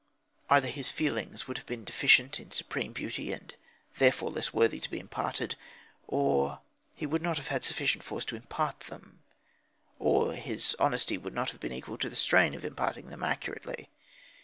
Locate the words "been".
1.67-1.83, 11.59-11.71